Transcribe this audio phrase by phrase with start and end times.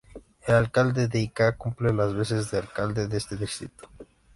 [0.47, 3.87] El alcalde de Ica cumple las veces de alcalde de este distrito.